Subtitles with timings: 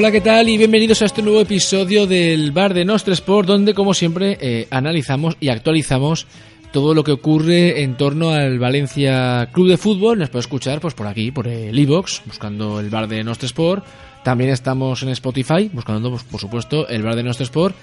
[0.00, 0.48] Hola, ¿qué tal?
[0.48, 4.66] Y bienvenidos a este nuevo episodio del Bar de Nostre Sport, donde, como siempre, eh,
[4.70, 6.26] analizamos y actualizamos
[6.72, 10.18] todo lo que ocurre en torno al Valencia Club de Fútbol.
[10.18, 13.84] Nos puede escuchar pues por aquí, por el iBox, buscando el Bar de Nostre Sport.
[14.24, 17.76] También estamos en Spotify, buscando, pues, por supuesto, el Bar de Nostre Sport.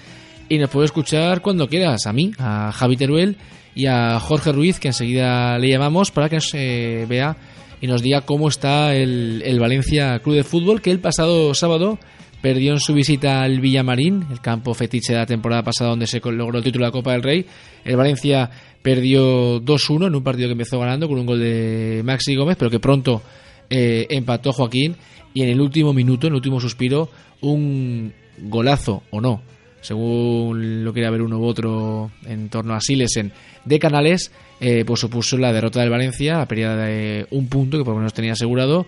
[0.48, 3.36] Y nos puede escuchar cuando quieras, a mí, a Javi Teruel
[3.76, 7.36] y a Jorge Ruiz, que enseguida le llamamos para que nos vea
[7.80, 11.98] y nos diga cómo está el, Valencia Club de Fútbol, que el pasado sábado
[12.40, 16.20] perdió en su visita al Villamarín, el campo fetiche de la temporada pasada donde se
[16.20, 17.46] logró el título de la Copa del Rey.
[17.84, 18.50] El Valencia
[18.82, 22.70] perdió 2-1 en un partido que empezó ganando con un gol de Maxi Gómez, pero
[22.70, 23.22] que pronto
[23.70, 24.96] eh, empató Joaquín
[25.34, 27.08] y en el último minuto, en el último suspiro,
[27.40, 29.42] un golazo o no,
[29.88, 33.32] según lo quería ver uno u otro en torno a Silesen
[33.64, 37.84] de Canales, eh, pues supuso la derrota del Valencia, la pérdida de un punto que
[37.84, 38.86] por lo menos tenía asegurado.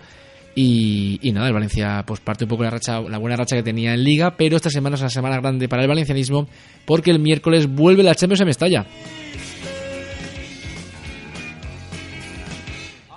[0.54, 3.62] Y, y, nada, el Valencia pues parte un poco la racha, la buena racha que
[3.62, 6.48] tenía en Liga, pero esta semana es una semana grande para el valencianismo
[6.84, 8.86] porque el miércoles vuelve la Champions a Mestalla.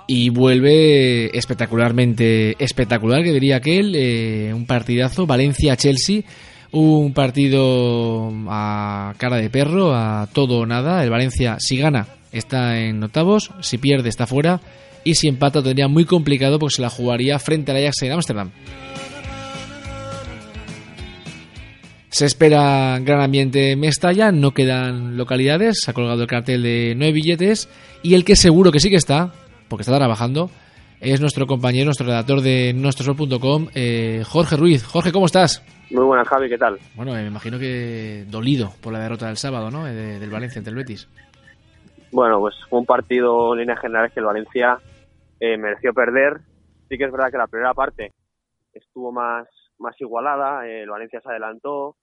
[0.06, 6.22] Y vuelve espectacularmente espectacular, que diría aquel, eh, un partidazo, Valencia-Chelsea,
[6.74, 11.04] un partido a cara de perro, a todo o nada.
[11.04, 14.60] El Valencia, si gana, está en octavos, si pierde, está fuera,
[15.04, 18.50] y si empata, tendría muy complicado porque se la jugaría frente al Ajax en Ámsterdam.
[22.10, 26.94] Se espera gran ambiente en Mestalla, no quedan localidades, se ha colgado el cartel de
[26.96, 27.68] nueve billetes,
[28.02, 29.32] y el que seguro que sí que está,
[29.68, 30.50] porque está trabajando,
[31.00, 34.82] es nuestro compañero, nuestro redactor de nuestrosol.com, eh, Jorge Ruiz.
[34.84, 35.62] Jorge, ¿cómo estás?
[35.94, 36.76] Muy buenas, Javi, ¿qué tal?
[36.96, 39.84] Bueno, me imagino que dolido por la derrota del sábado, ¿no?
[39.84, 41.08] De, del Valencia ante el Betis.
[42.10, 44.80] Bueno, pues fue un partido en líneas generales que el Valencia
[45.38, 46.40] eh, mereció perder.
[46.88, 48.10] Sí que es verdad que la primera parte
[48.72, 49.46] estuvo más,
[49.78, 51.94] más igualada, eh, el Valencia se adelantó,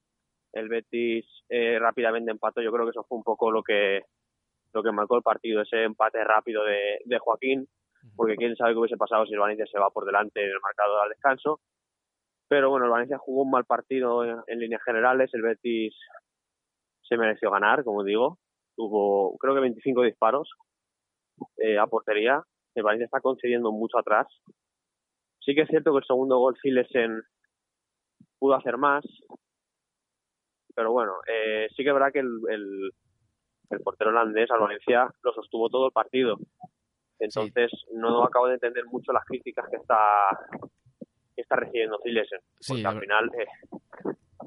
[0.54, 2.62] el Betis eh, rápidamente empató.
[2.62, 4.04] Yo creo que eso fue un poco lo que
[4.72, 7.68] lo que marcó el partido, ese empate rápido de, de Joaquín,
[8.16, 10.62] porque quién sabe qué hubiese pasado si el Valencia se va por delante en el
[10.62, 11.60] marcador al descanso.
[12.52, 15.96] Pero bueno, el Valencia jugó un mal partido en, en líneas generales, el Betis
[17.02, 18.40] se mereció ganar, como digo,
[18.76, 20.50] tuvo creo que 25 disparos
[21.60, 22.44] eh, a portería,
[22.76, 24.28] el Valencia está concediendo mucho atrás.
[25.40, 27.22] Sí que es cierto que el segundo gol Silesen
[28.38, 29.06] pudo hacer más,
[30.76, 32.92] pero bueno, eh, sí que es verdad que el, el,
[33.70, 36.36] el portero holandés al Valencia lo sostuvo todo el partido.
[37.18, 37.88] Entonces, sí.
[37.94, 39.98] no acabo de entender mucho las críticas que está
[41.36, 42.40] que está recibiendo Silesen.
[42.68, 43.48] Porque sí, al final, eh,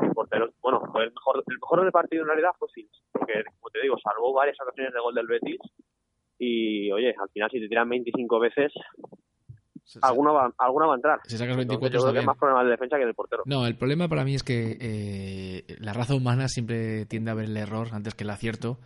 [0.01, 3.05] el portero, bueno, el mejor, el mejor del partido en realidad fue Silesen.
[3.13, 5.61] Porque, como te digo, salvó varias ocasiones de gol del Betis.
[6.39, 8.73] Y, oye, al final, si te tiran 25 veces,
[9.85, 11.21] sí, alguna, va, alguna va a entrar.
[11.25, 13.43] Si sacas 24, Entonces, yo creo que es más problema de defensa que del portero.
[13.47, 17.47] No, el problema para mí es que eh, la raza humana siempre tiende a ver
[17.47, 18.79] el error antes que el acierto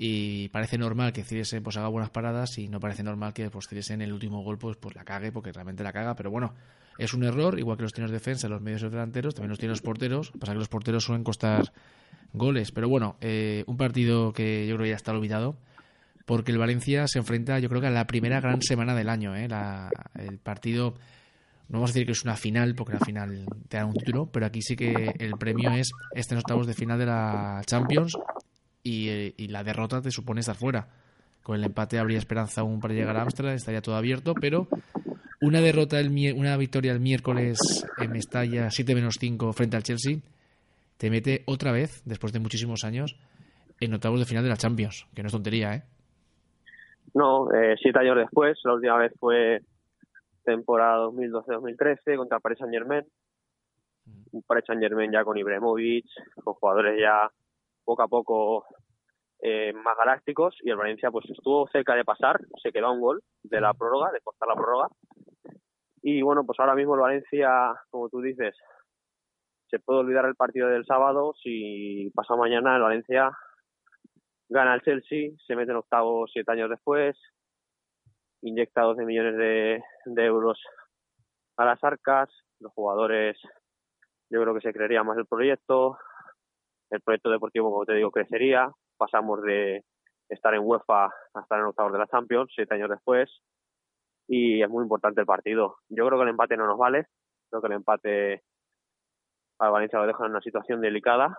[0.00, 3.66] y parece normal que Ciriesen pues haga buenas paradas y no parece normal que pues
[3.90, 6.54] en el último gol pues, pues la cague porque realmente la caga pero bueno
[6.98, 9.82] es un error igual que los tienen defensa los medios delanteros también los tienen los
[9.82, 11.72] porteros pasa que los porteros suelen costar
[12.32, 15.56] goles pero bueno eh, un partido que yo creo que ya está olvidado
[16.26, 19.34] porque el Valencia se enfrenta yo creo que a la primera gran semana del año
[19.34, 19.48] ¿eh?
[19.48, 20.94] la, el partido
[21.68, 24.26] no vamos a decir que es una final porque la final te da un título
[24.30, 28.12] pero aquí sí que el premio es este en octavos de final de la Champions
[28.88, 30.88] y, y, la derrota te supone estar fuera.
[31.42, 34.68] Con el empate habría esperanza aún para llegar a Amsterdam, estaría todo abierto, pero
[35.40, 40.18] una derrota, el, una victoria el miércoles en Mestalla 7 menos 5 frente al Chelsea,
[40.96, 43.16] te mete otra vez, después de muchísimos años,
[43.80, 45.82] en octavos de final de la Champions, que no es tontería, ¿eh?
[47.14, 49.60] No, eh, siete años después, la última vez fue
[50.44, 53.04] temporada 2012-2013 contra Paris Saint Germain.
[54.32, 56.06] Un Paris Saint Germain ya con Ibrahimovic,
[56.42, 57.30] con jugadores ya
[57.84, 58.64] poco a poco
[59.40, 63.00] eh, más galácticos y el Valencia pues estuvo cerca de pasar, se quedó a un
[63.00, 64.88] gol de la prórroga, de cortar la prórroga.
[66.02, 68.56] Y bueno, pues ahora mismo el Valencia, como tú dices,
[69.68, 73.30] se puede olvidar el partido del sábado si pasa mañana el Valencia
[74.48, 77.16] gana el Chelsea, se mete en octavos siete años después,
[78.40, 80.58] inyecta 12 millones de, de euros
[81.58, 82.30] a las arcas,
[82.60, 83.38] los jugadores
[84.30, 85.98] yo creo que se creería más el proyecto,
[86.90, 88.70] el proyecto deportivo, como te digo, crecería.
[88.98, 89.84] Pasamos de
[90.28, 93.30] estar en UEFA a estar en octavos de la Champions, siete años después.
[94.26, 95.76] Y es muy importante el partido.
[95.88, 97.06] Yo creo que el empate no nos vale.
[97.48, 98.42] Creo que el empate
[99.58, 101.38] a Valencia lo deja en una situación delicada.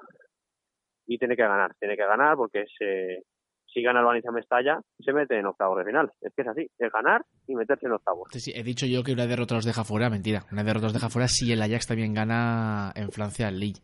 [1.06, 3.23] Y tiene que ganar, tiene que ganar porque se,
[3.73, 6.11] si gana el Valencia Mestalla, se mete en octavos de final.
[6.21, 8.29] Es que es así, es ganar y meterse en octavos.
[8.33, 10.45] He dicho yo que una derrota los deja fuera, mentira.
[10.51, 13.81] Una derrota los deja fuera si el Ajax también gana en Francia el Lille.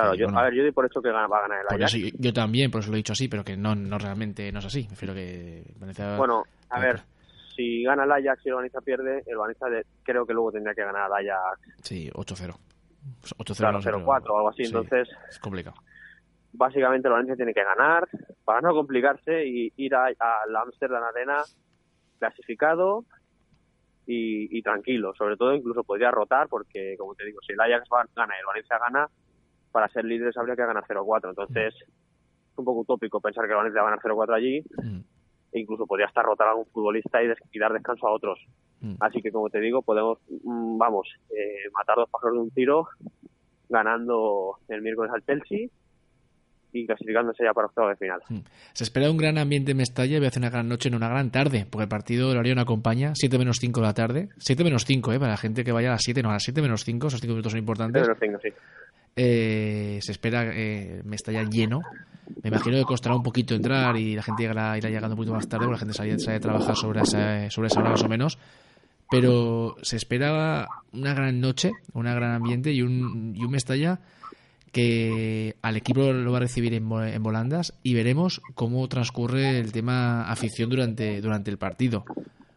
[0.00, 2.12] Claro, yo, a ver, yo doy por hecho que va a ganar el Ajax.
[2.18, 4.64] yo, también, por eso lo he dicho así, pero que no, no realmente no es
[4.66, 4.84] así.
[4.84, 5.64] Prefiero que
[6.16, 7.00] Bueno, a ver,
[7.56, 9.66] si gana el Ajax y el Valencia pierde, el Valencia
[10.02, 11.60] creo que luego tendría que ganar el Ajax.
[11.82, 12.54] Sí, 8-0.
[13.38, 15.08] 8-0 claro, 0-4 o algo así, entonces...
[15.28, 15.76] Es complicado
[16.52, 18.08] básicamente el Valencia tiene que ganar
[18.44, 20.10] para no complicarse y ir a,
[20.48, 21.42] la Amsterdam Arena
[22.18, 23.04] clasificado
[24.10, 25.12] y, tranquilo.
[25.14, 28.46] Sobre todo incluso podría rotar porque, como te digo, si el Ajax gana y el
[28.46, 29.08] Valencia gana,
[29.78, 31.28] para ser líderes habría que ganar 0-4.
[31.28, 34.60] Entonces es un poco utópico pensar que el Valencia va a ganar 0-4 allí.
[34.76, 35.00] Mm.
[35.52, 38.40] E incluso podría estar rotar a algún futbolista y, dar descanso a otros.
[38.80, 38.94] Mm.
[38.98, 42.88] Así que, como te digo, podemos, mm, vamos, eh, matar dos pájaros de un tiro
[43.68, 45.68] ganando el miércoles al Chelsea
[46.72, 48.20] y clasificándose ya para octavos de final.
[48.28, 48.40] Hmm.
[48.72, 50.96] Se espera un gran ambiente en Mestalla y voy a hacer una gran noche en
[50.96, 54.28] una gran tarde, porque el partido horario no acompaña, 7 menos 5 de la tarde,
[54.38, 55.18] 7 menos 5, ¿eh?
[55.18, 57.20] para la gente que vaya a las 7, no, a las 7 menos 5, esos
[57.20, 58.02] 5 minutos son importantes.
[58.04, 58.62] 7 menos 5, sí.
[59.20, 61.82] Eh, se espera eh, Mestalla lleno.
[62.42, 65.48] Me imagino que costará un poquito entrar y la gente irá llegando un poquito más
[65.48, 68.08] tarde, porque la gente sale, sale a trabajar sobre esa, sobre esa hora más o
[68.08, 68.38] menos.
[69.10, 73.98] Pero se espera una gran noche, un gran ambiente y un, y un Mestalla
[74.70, 80.30] que al equipo lo va a recibir en, volandas y veremos cómo transcurre el tema
[80.30, 82.04] afición durante, durante el partido.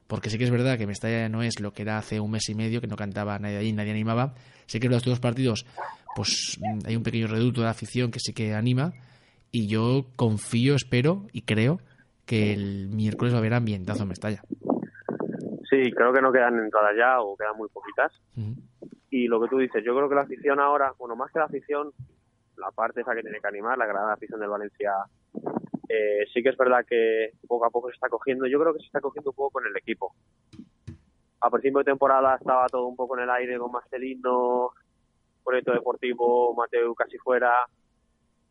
[0.06, 2.48] Porque sí que es verdad que Mestalla no es lo que era hace un mes
[2.50, 4.36] y medio, que no cantaba nadie allí, nadie animaba.
[4.68, 5.66] Sí que los dos partidos
[6.16, 8.94] pues hay un pequeño reducto de afición que sí que anima
[9.52, 11.80] y yo confío, espero y creo
[12.26, 14.42] que el miércoles va a haber ambientazo en Mestalla.
[15.70, 18.12] Sí, creo que no quedan entradas ya o quedan muy poquitas.
[19.10, 21.46] Y lo que tú dices, yo creo que la afición ahora, bueno, más que la
[21.46, 21.92] afición,
[22.58, 24.92] la parte esa que tiene que animar, la gran afición del Valencia,
[25.90, 28.48] eh, sí que es verdad que poco a poco se está cogiendo.
[28.48, 30.14] Yo creo que se está cogiendo un poco con el equipo.
[31.42, 34.72] A principio de temporada estaba todo un poco en el aire con Marcelino,
[35.44, 37.54] proyecto deportivo, Mateo casi fuera,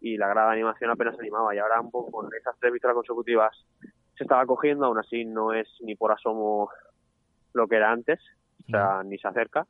[0.01, 1.55] y la grada de animación apenas se animaba.
[1.55, 3.57] Y ahora un poco con esas tres victorias consecutivas
[4.17, 6.71] se estaba cogiendo, aún así no es ni por asomo
[7.53, 8.21] lo que era antes,
[8.67, 9.67] o sea, ni se acerca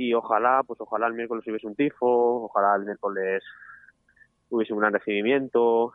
[0.00, 3.42] y ojalá, pues ojalá el miércoles hubiese un tifo, ojalá el miércoles
[4.48, 5.92] hubiese un gran recibimiento,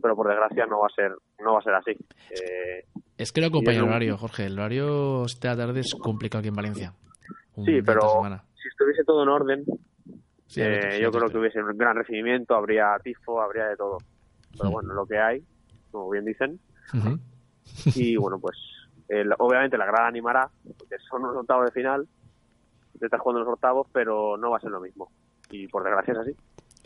[0.00, 1.90] pero por desgracia no va a ser no va a ser así.
[2.30, 2.84] Eh,
[3.16, 4.46] es que lo acompaña el horario, Jorge.
[4.46, 6.92] El horario esta tarde es complicado aquí en Valencia.
[7.64, 8.22] sí, pero
[8.68, 9.64] si estuviese todo en orden,
[10.56, 13.98] eh, yo creo que hubiese un gran recibimiento, habría tifo, habría de todo.
[14.56, 15.42] Pero bueno, lo que hay,
[15.90, 16.58] como bien dicen.
[17.94, 18.56] Y bueno, pues
[19.38, 20.48] obviamente la grada animará,
[20.78, 22.08] porque son unos octavos de final,
[22.94, 25.10] de estar jugando los octavos, pero no va a ser lo mismo.
[25.50, 26.32] Y por desgracia es así.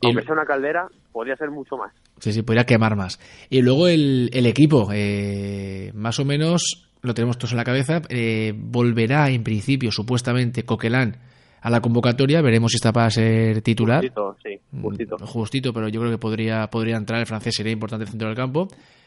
[0.05, 1.93] Aunque sea una caldera, podría ser mucho más.
[2.19, 3.21] Sí, sí, podría quemar más.
[3.49, 8.03] Y luego el, el equipo, eh, más o menos lo tenemos todos en la cabeza,
[8.09, 11.17] eh, volverá en principio, supuestamente, Coquelán
[11.63, 14.01] a la convocatoria, veremos si está para ser titular.
[14.01, 15.17] Justito, sí, mm, justito.
[15.19, 18.37] Justito, pero yo creo que podría, podría entrar, el francés sería importante el centro del
[18.37, 18.67] campo,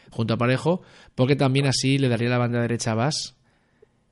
[0.10, 0.82] junto a Parejo,
[1.16, 3.36] porque también así le daría la banda derecha a Bas,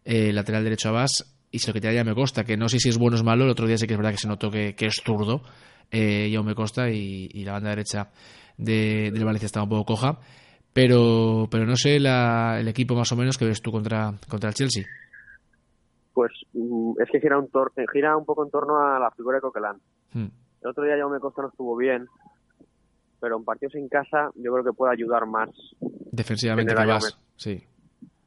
[0.03, 2.67] eh, lateral derecho a Bas, y si lo que te ya me costa, que no
[2.67, 4.17] sé si es bueno o es malo, el otro día sí que es verdad que
[4.17, 5.41] se notó que, es zurdo,
[5.89, 8.09] eh, y aún me costa, y, la banda derecha
[8.57, 10.19] de, del Valencia está un poco coja,
[10.73, 14.55] pero, pero no sé el equipo más o menos que ves tú contra, contra el
[14.55, 14.83] Chelsea.
[16.13, 17.49] Pues mm, es que gira un,
[17.91, 19.77] gira un poco en torno a la figura de Coquelán.
[20.13, 20.27] Hmm.
[20.61, 22.07] El otro día me Costa no estuvo bien,
[23.19, 25.49] pero en partidos en casa yo creo que puede ayudar más.
[26.11, 27.67] Defensivamente que vas, sí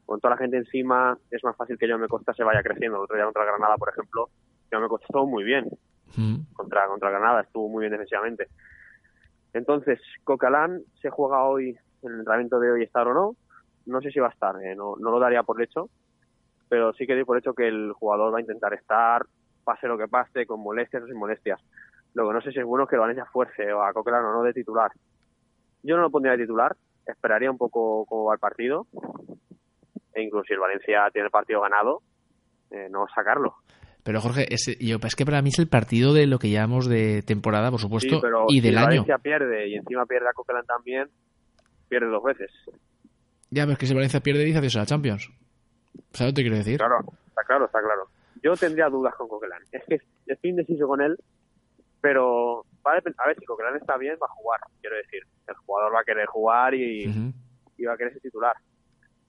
[0.07, 2.99] con toda la gente encima es más fácil que me Costa se vaya creciendo.
[2.99, 4.31] El otro día contra Granada, por ejemplo,
[4.71, 5.67] me Costa estuvo muy bien.
[6.17, 6.53] Mm.
[6.55, 8.47] Contra, contra Granada estuvo muy bien defensivamente.
[9.53, 13.37] Entonces, Cocalán se juega hoy, en el entrenamiento de hoy estar o no.
[13.87, 15.91] No sé si va a estar, eh, no, no lo daría por hecho,
[16.69, 19.27] pero sí que doy por hecho que el jugador va a intentar estar,
[19.65, 21.61] pase lo que pase, con molestias o sin molestias.
[22.15, 24.53] Luego, no sé si es bueno que Valencia fuerce o a Coquelán o no de
[24.53, 24.91] titular.
[25.83, 26.75] Yo no lo pondría de titular,
[27.07, 28.87] esperaría un poco cómo va el partido
[30.17, 32.01] e incluso si el Valencia tiene el partido ganado,
[32.71, 33.57] eh, no sacarlo.
[34.03, 36.89] Pero Jorge, es, yo, es que para mí es el partido de lo que llamamos
[36.89, 38.85] de temporada, por supuesto, y del año.
[38.85, 41.09] Si Valencia pierde y encima pierde a Coquelin también,
[41.89, 42.51] pierde dos veces.
[43.51, 45.31] Ya, pero es que si Valencia pierde, dice adiós a la Champions.
[46.13, 46.79] ¿Sabes lo que quiero decir?
[46.79, 46.99] Claro,
[47.29, 48.09] está claro, está claro.
[48.43, 49.59] Yo tendría dudas con Coquelin.
[49.73, 51.19] Es que estoy indeciso con él,
[52.01, 55.23] pero a ver si Coquelin está bien, va a jugar, quiero decir.
[55.47, 57.33] El jugador va a querer jugar y,
[57.77, 58.57] y va a querer ser titular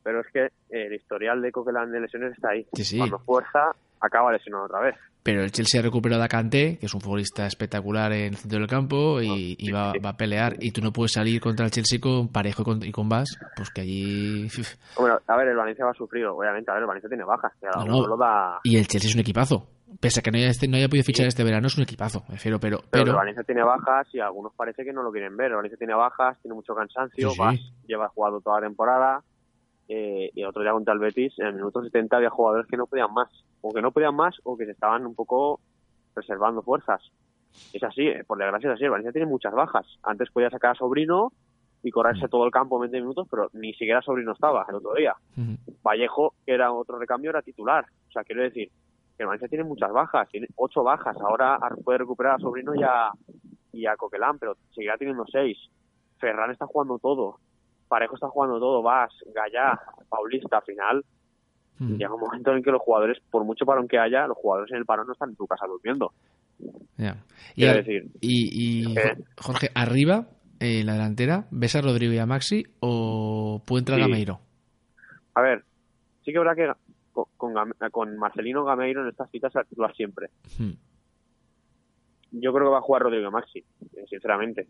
[0.08, 2.66] pero es que el historial de Coquelin de lesiones está ahí.
[2.98, 4.96] Cuando fuerza, acaba lesionado otra vez.
[5.28, 8.60] Pero el Chelsea ha recuperado a Kanté, que es un futbolista espectacular en el centro
[8.60, 10.56] del campo y, va, a pelear.
[10.62, 13.38] Y tú no puedes salir contra el Chelsea con Parejo y con, y con Bas,
[13.58, 14.48] pues que allí...
[14.98, 16.72] Bueno, a ver, el Valencia va a sufrir, obviamente.
[16.72, 17.52] A ver, el Valencia tiene bajas.
[18.64, 19.68] Y el Chelsea es un equipazo.
[20.00, 22.24] Pese a que no haya, este, no haya podido fichar este verano, es un equipazo,
[22.28, 23.12] me refiero, pero, pero...
[23.12, 25.48] el Valencia tiene bajas y algunos parece que no lo quieren ver.
[25.48, 29.24] El Valencia tiene bajas, tiene mucho cansancio, Bas lleva jugado toda la temporada
[29.88, 32.78] eh, y el otro día contra el Betis, en el minuto 70 había jugadores que
[32.78, 33.30] no podían más
[33.62, 35.60] o que no podían más o que se estaban un poco
[36.16, 37.02] reservando fuerzas.
[37.74, 38.88] Es así, eh, por desgracia es así.
[38.88, 39.86] Valencia tiene muchas bajas.
[40.04, 41.32] Antes podía sacar a Sobrino
[41.84, 44.94] y correrse todo el campo en 20 minutos, pero ni siquiera Sobrino estaba el otro
[44.94, 45.16] día.
[45.84, 47.86] Vallejo, que era otro recambio, era titular.
[48.10, 48.70] O sea, quiero decir
[49.18, 51.16] que Valencia tiene muchas bajas, tiene ocho bajas.
[51.22, 53.12] Ahora puede recuperar a Sobrino y a,
[53.72, 55.58] y a Coquelán, pero seguirá teniendo seis.
[56.20, 57.40] Ferran está jugando todo.
[57.88, 58.82] Parejo está jugando todo.
[58.82, 59.80] Vas, Gallá,
[60.10, 61.06] Paulista, al final
[61.80, 61.96] Mm.
[61.96, 64.80] Llega un momento en que los jugadores, por mucho parón que haya, los jugadores en
[64.80, 66.12] el parón no están en tu casa durmiendo.
[67.56, 68.96] Y, decir, y,
[69.38, 70.28] Jorge, arriba,
[70.60, 74.40] en la delantera, ¿ves a Rodrigo y a Maxi o puede entrar Gameiro?
[75.36, 75.64] A ver,
[76.26, 76.72] sí que habrá que
[77.14, 77.54] con,
[77.92, 80.30] con, Marcelino Gameiro en estas citas actúa siempre.
[80.58, 80.72] Hmm.
[82.32, 84.66] Yo creo que va a jugar Rodrigo Maxi, eh, sinceramente.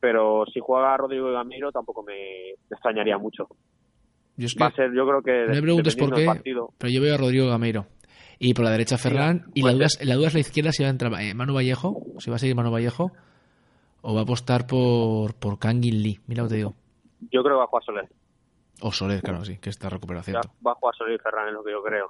[0.00, 3.48] Pero si juega Rodrigo y Gameiro tampoco me extrañaría mucho.
[4.36, 5.46] Yo va a ser, yo creo que.
[5.46, 6.26] No me preguntes por qué,
[6.78, 7.86] pero yo veo a Rodrigo Gameiro.
[8.38, 9.46] Y por la derecha Ferran.
[9.54, 11.54] y la duda, es, la duda es la izquierda si va a entrar eh, Manu
[11.54, 13.12] Vallejo, si va a seguir Manu Vallejo,
[14.02, 16.18] o va a apostar por, por Kangin Lee.
[16.26, 16.74] Mira lo que te digo.
[17.30, 18.08] Yo creo que va a jugar Soler.
[18.80, 20.36] O Soler, claro, sí, que está recuperación.
[20.66, 22.08] Va a jugar Soler y Ferran, es lo que yo creo.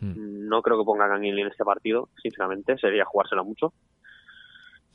[0.00, 0.48] Hmm.
[0.48, 2.76] No creo que ponga Kangin Lee en este partido, sinceramente.
[2.78, 3.72] Sería jugárselo mucho.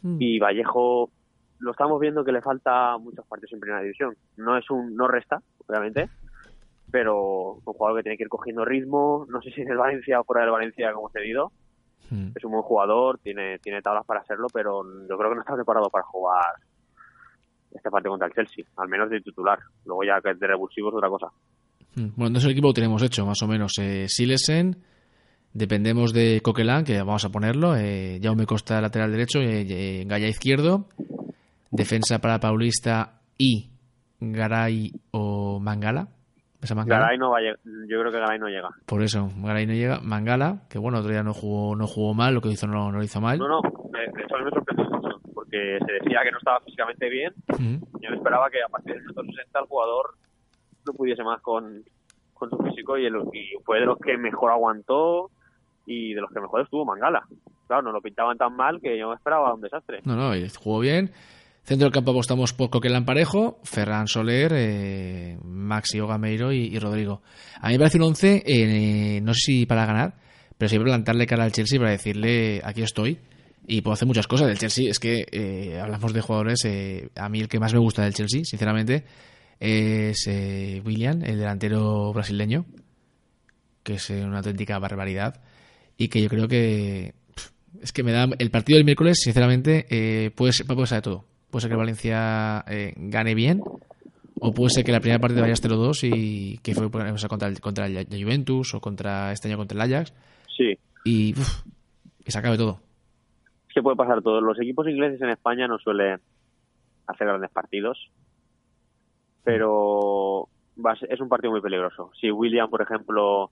[0.04, 0.18] Hmm.
[0.20, 1.10] Y Vallejo,
[1.60, 4.16] lo estamos viendo que le falta muchos partidos en primera división.
[4.38, 6.10] No es un, no resta, obviamente
[6.94, 10.20] pero un jugador que tiene que ir cogiendo ritmo, no sé si en el Valencia
[10.20, 11.52] o fuera del Valencia como cedido.
[12.12, 12.28] Hmm.
[12.36, 15.56] Es un buen jugador, tiene, tiene tablas para hacerlo, pero yo creo que no está
[15.56, 16.54] preparado para jugar
[17.72, 19.58] este partido contra el Chelsea, al menos de titular.
[19.86, 21.28] Luego ya que de revulsivo es otra cosa.
[21.96, 22.10] Hmm.
[22.16, 23.74] Bueno, entonces el equipo lo tenemos hecho, más o menos.
[23.80, 24.78] Eh, Silesen,
[25.54, 27.76] dependemos de Coquelin, que vamos a ponerlo.
[27.76, 30.86] Eh, Jaume Costa, lateral derecho, eh, eh, Gaya izquierdo.
[31.72, 33.70] Defensa para Paulista y
[34.20, 36.08] Garay o Mangala.
[36.86, 38.70] Garay no va yo creo que Garay no llega.
[38.86, 40.00] Por eso, Garay no llega.
[40.00, 43.04] Mangala, que bueno, otro día no jugó, no jugó mal, lo que hizo no, lo
[43.04, 43.38] hizo mal.
[43.38, 47.10] No, no, de hecho a me sorprendió mucho, porque se decía que no estaba físicamente
[47.10, 47.34] bien.
[48.00, 50.16] Yo me esperaba que a partir del minuto 60 el jugador
[50.86, 51.84] no pudiese más con,
[52.34, 53.10] con su físico y,
[53.66, 55.32] fue de los que mejor aguantó
[55.86, 57.24] y de los que mejor estuvo Mangala.
[57.68, 60.02] Claro, no lo pintaban tan mal que yo esperaba un desastre.
[60.06, 61.12] No, no, jugó bien.
[61.64, 67.22] Centro del campo apostamos por Coquelán Parejo, Ferran Soler, eh, Maxi Gameiro y, Rodrigo.
[67.62, 70.16] A mí me parece un 11, eh, no sé si para ganar,
[70.58, 73.18] pero siempre plantarle cara al Chelsea para decirle aquí estoy
[73.66, 74.48] y puedo hacer muchas cosas.
[74.48, 77.80] Del Chelsea es que eh, hablamos de jugadores, eh, a mí el que más me
[77.80, 79.06] gusta del Chelsea, sinceramente,
[79.58, 80.28] es
[80.84, 82.66] William, el delantero brasileño,
[83.84, 85.42] que es una auténtica barbaridad
[85.98, 87.14] y que yo creo que
[87.82, 91.26] es que me da el partido del miércoles, sinceramente, puede, ser, puede ser de todo
[91.54, 93.62] puede ser que Valencia eh, gane bien,
[94.42, 97.86] o puede ser que la primera parte vaya 0-2 y que fue contra, el, contra
[97.86, 100.16] el Juventus o contra este año contra el Ajax.
[100.58, 100.74] Sí.
[101.06, 101.36] Y
[102.26, 102.80] que se acabe todo.
[103.68, 104.42] Es que puede pasar todo.
[104.42, 106.20] Los equipos ingleses en España no suelen
[107.06, 108.10] hacer grandes partidos,
[109.44, 110.50] pero
[111.08, 112.10] es un partido muy peligroso.
[112.20, 113.52] Si William, por ejemplo,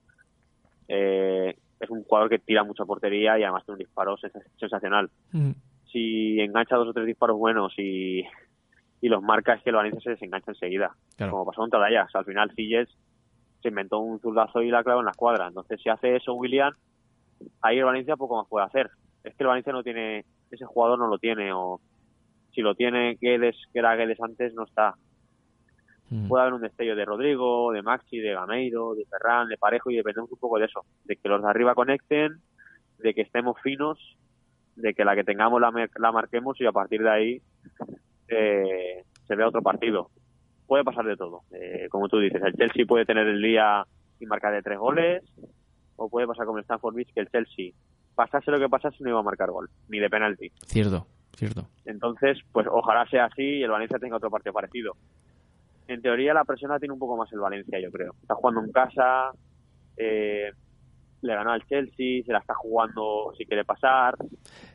[0.88, 4.16] eh, es un jugador que tira mucha portería y además tiene un disparo
[4.58, 5.10] sensacional.
[5.32, 5.52] Mm
[5.92, 8.24] si engancha dos o tres disparos buenos y,
[9.02, 10.94] los marca es que el Valencia se desengancha enseguida.
[11.18, 12.88] Como pasó contra el Al final Silles
[13.60, 15.48] se inventó un zurdazo y la clava en la escuadra.
[15.48, 16.72] Entonces si hace eso William,
[17.60, 18.90] ahí el Valencia poco más puede hacer.
[19.24, 21.80] Es que el Valencia no tiene, ese jugador no lo tiene o
[22.54, 24.94] si lo tiene Guedes, que era Guedes antes, no está.
[26.12, 26.28] Mm.
[26.28, 29.96] Puede haber un destello de Rodrigo, de Maxi, de Gameiro, de Ferran, de Parejo y
[29.96, 32.36] dependemos un poco de eso, de que los de arriba conecten,
[32.98, 33.98] de que estemos finos
[34.76, 37.42] de que la que tengamos la, la marquemos y a partir de ahí
[38.28, 40.10] eh, se vea otro partido.
[40.66, 41.42] Puede pasar de todo.
[41.52, 43.84] Eh, como tú dices, el Chelsea puede tener el día
[44.20, 45.22] y marcar de tres goles,
[45.96, 47.72] o puede pasar como el Stanford Beach que el Chelsea,
[48.14, 50.50] pasase lo que pasase, no iba a marcar gol, ni de penalti.
[50.66, 51.66] Cierto, cierto.
[51.84, 54.96] Entonces, pues ojalá sea así y el Valencia tenga otro partido parecido.
[55.88, 58.14] En teoría, la presión la tiene un poco más el Valencia, yo creo.
[58.22, 59.32] Está jugando en casa,
[59.96, 60.50] eh,
[61.22, 64.14] le ganó al Chelsea, se la está jugando si quiere pasar.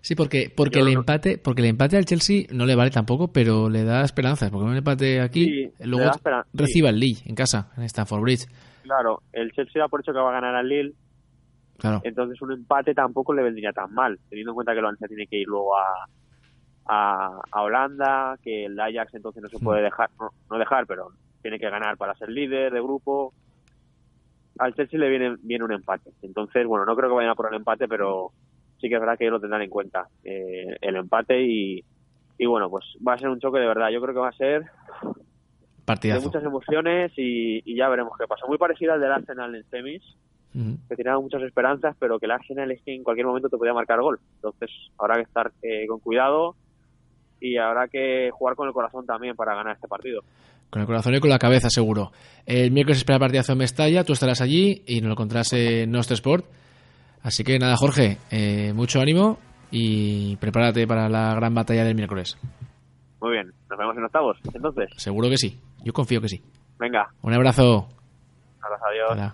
[0.01, 3.69] Sí, porque porque el empate, porque el empate al Chelsea no le vale tampoco, pero
[3.69, 6.11] le da esperanzas, porque un empate aquí luego
[6.53, 8.47] reciba el Lille en casa, en Stamford Bridge.
[8.83, 10.93] Claro, el Chelsea da por hecho que va a ganar al Lille
[12.03, 15.27] Entonces un empate tampoco le vendría tan mal, teniendo en cuenta que el Valencia tiene
[15.27, 16.07] que ir luego a,
[16.87, 20.09] a, Holanda, que el Ajax entonces no se puede dejar,
[20.49, 23.33] no, dejar, pero tiene que ganar para ser líder de grupo.
[24.59, 26.11] Al Chelsea le viene bien un empate.
[26.21, 28.31] Entonces, bueno, no creo que vayan a por el empate, pero
[28.79, 31.83] sí que es verdad que ellos lo tendrán en cuenta, eh, el empate y,
[32.37, 33.89] y bueno, pues va a ser un choque de verdad.
[33.89, 34.65] Yo creo que va a ser
[35.85, 36.19] Partidazo.
[36.19, 38.45] de muchas emociones y, ya veremos qué pasa.
[38.47, 40.03] Muy parecido al del Arsenal en semis,
[40.89, 43.73] que tenía muchas esperanzas, pero que el Arsenal es que en cualquier momento te podía
[43.73, 44.19] marcar gol.
[44.35, 46.55] Entonces habrá que estar eh, con cuidado
[47.39, 50.21] y habrá que jugar con el corazón también para ganar este partido.
[50.69, 52.11] Con el corazón y con la cabeza, seguro.
[52.45, 56.15] El miércoles espera partidazo en Mestalla, tú estarás allí y nos lo encontrarás en Nostro
[56.15, 56.45] Sport.
[57.21, 59.37] Así que nada, Jorge, eh, mucho ánimo
[59.71, 62.37] y prepárate para la gran batalla del miércoles.
[63.21, 64.89] Muy bien, nos vemos en octavos, entonces.
[64.97, 66.41] Seguro que sí, yo confío que sí.
[66.79, 67.07] Venga.
[67.21, 67.87] Un abrazo.
[68.61, 69.33] adiós.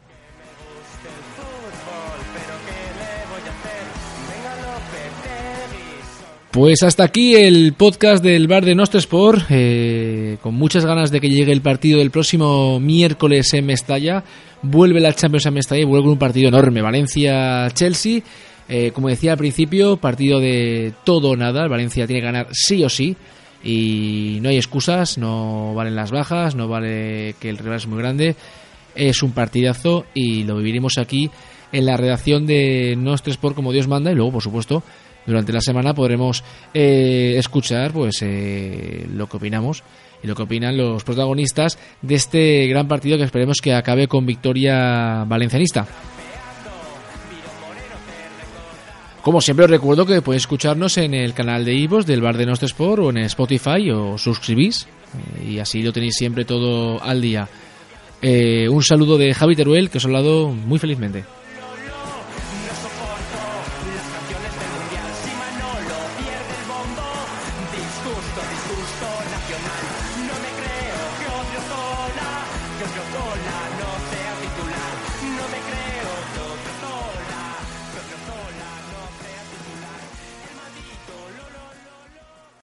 [6.53, 11.19] Pues hasta aquí el podcast del bar de Nostro Sport, eh, con muchas ganas de
[11.19, 14.23] que llegue el partido del próximo miércoles en Mestalla.
[14.61, 18.21] Vuelve la Champions en Mestalla y vuelve un partido enorme, Valencia-Chelsea.
[18.69, 21.67] Eh, como decía al principio, partido de todo o nada.
[21.67, 23.17] Valencia tiene que ganar sí o sí.
[23.63, 27.97] Y no hay excusas, no valen las bajas, no vale que el rival es muy
[27.97, 28.35] grande.
[28.93, 31.31] Es un partidazo y lo viviremos aquí
[31.71, 34.83] en la redacción de Nostro Sport como Dios manda y luego, por supuesto,
[35.25, 39.83] durante la semana podremos eh, escuchar pues eh, lo que opinamos
[40.21, 44.25] y lo que opinan los protagonistas de este gran partido que esperemos que acabe con
[44.25, 45.87] victoria valencianista.
[49.21, 52.45] Como siempre os recuerdo que podéis escucharnos en el canal de Ivos del Bar de
[52.45, 57.21] Nostro Sport o en Spotify o suscribís eh, y así lo tenéis siempre todo al
[57.21, 57.47] día.
[58.21, 61.23] un saludo de Javi Teruel que os ha hablado muy felizmente.